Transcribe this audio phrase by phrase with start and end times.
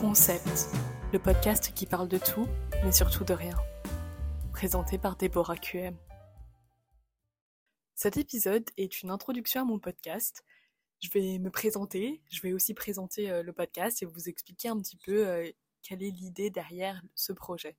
[0.00, 0.70] Concept,
[1.12, 2.48] le podcast qui parle de tout,
[2.82, 3.54] mais surtout de rien.
[4.50, 5.94] Présenté par Déborah QM.
[7.96, 10.42] Cet épisode est une introduction à mon podcast.
[11.02, 14.80] Je vais me présenter, je vais aussi présenter euh, le podcast et vous expliquer un
[14.80, 15.50] petit peu euh,
[15.82, 17.76] quelle est l'idée derrière ce projet.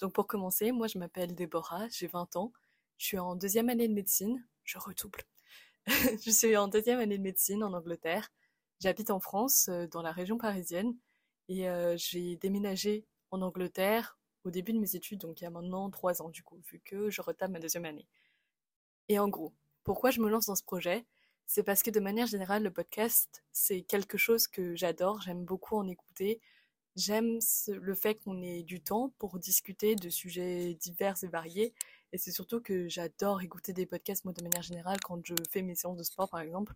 [0.00, 2.52] Donc pour commencer, moi je m'appelle Déborah, j'ai 20 ans,
[2.98, 5.22] je suis en deuxième année de médecine, je redouble.
[5.86, 8.28] je suis en deuxième année de médecine en Angleterre.
[8.80, 10.96] J'habite en France, euh, dans la région parisienne,
[11.50, 15.50] et euh, j'ai déménagé en Angleterre au début de mes études, donc il y a
[15.50, 18.06] maintenant trois ans du coup, vu que je retape ma deuxième année.
[19.08, 21.04] Et en gros, pourquoi je me lance dans ce projet?
[21.46, 25.76] C'est parce que de manière générale, le podcast, c'est quelque chose que j'adore, j'aime beaucoup
[25.76, 26.40] en écouter.
[26.94, 31.74] J'aime le fait qu'on ait du temps pour discuter de sujets divers et variés.
[32.12, 35.62] Et c'est surtout que j'adore écouter des podcasts, moi, de manière générale, quand je fais
[35.62, 36.74] mes séances de sport, par exemple.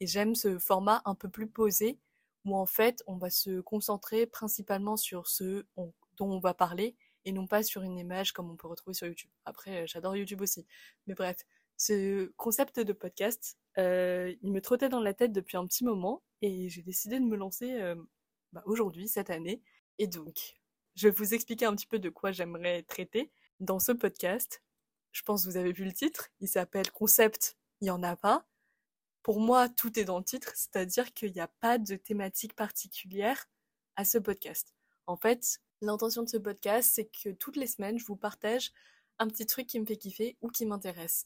[0.00, 1.98] Et j'aime ce format un peu plus posé,
[2.46, 7.32] où en fait, on va se concentrer principalement sur ce dont on va parler, et
[7.32, 9.30] non pas sur une image comme on peut retrouver sur YouTube.
[9.44, 10.64] Après, j'adore YouTube aussi.
[11.06, 11.44] Mais bref,
[11.76, 16.22] ce concept de podcast, euh, il me trottait dans la tête depuis un petit moment,
[16.40, 17.96] et j'ai décidé de me lancer euh,
[18.52, 19.60] bah, aujourd'hui, cette année.
[19.98, 20.56] Et donc,
[20.94, 24.62] je vais vous expliquer un petit peu de quoi j'aimerais traiter dans ce podcast.
[25.10, 28.16] Je pense que vous avez vu le titre, il s'appelle Concept, il n'y en a
[28.16, 28.46] pas.
[29.26, 33.50] Pour moi, tout est dans le titre, c'est-à-dire qu'il n'y a pas de thématique particulière
[33.96, 34.72] à ce podcast.
[35.08, 38.70] En fait, l'intention de ce podcast, c'est que toutes les semaines, je vous partage
[39.18, 41.24] un petit truc qui me fait kiffer ou qui m'intéresse.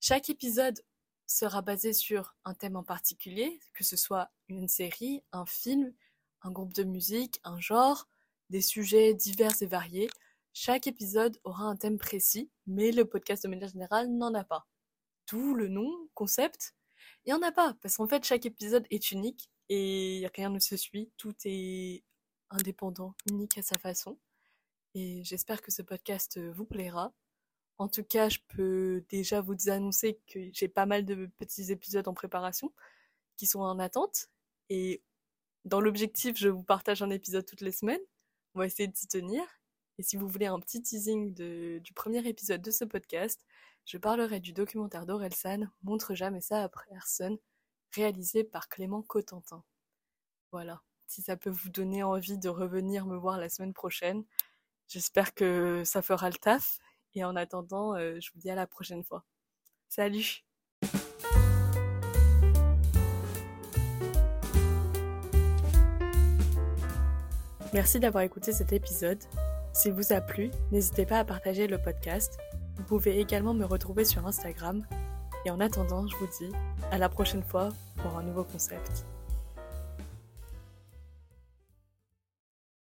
[0.00, 0.82] Chaque épisode
[1.26, 5.92] sera basé sur un thème en particulier, que ce soit une série, un film,
[6.40, 8.08] un groupe de musique, un genre,
[8.48, 10.08] des sujets divers et variés.
[10.54, 14.66] Chaque épisode aura un thème précis, mais le podcast de manière générale n'en a pas.
[15.26, 16.74] D'où le nom, concept.
[17.24, 20.58] Il n'y en a pas, parce qu'en fait chaque épisode est unique et rien ne
[20.58, 22.04] se suit, tout est
[22.50, 24.18] indépendant, unique à sa façon.
[24.94, 27.12] Et j'espère que ce podcast vous plaira.
[27.78, 32.08] En tout cas, je peux déjà vous annoncer que j'ai pas mal de petits épisodes
[32.08, 32.72] en préparation
[33.36, 34.28] qui sont en attente.
[34.68, 35.02] Et
[35.64, 38.00] dans l'objectif, je vous partage un épisode toutes les semaines.
[38.54, 39.44] On va essayer de s'y tenir.
[39.98, 43.44] Et si vous voulez un petit teasing du premier épisode de ce podcast,
[43.84, 47.36] je parlerai du documentaire d'Orelsan, Montre jamais ça à personne,
[47.92, 49.64] réalisé par Clément Cotentin.
[50.52, 50.82] Voilà.
[51.08, 54.24] Si ça peut vous donner envie de revenir me voir la semaine prochaine,
[54.86, 56.78] j'espère que ça fera le taf.
[57.14, 59.24] Et en attendant, euh, je vous dis à la prochaine fois.
[59.88, 60.44] Salut
[67.72, 69.22] Merci d'avoir écouté cet épisode.
[69.78, 72.36] S'il vous a plu, n'hésitez pas à partager le podcast.
[72.74, 74.84] Vous pouvez également me retrouver sur Instagram.
[75.44, 76.52] Et en attendant, je vous dis
[76.90, 77.68] à la prochaine fois
[77.98, 79.06] pour un nouveau concept.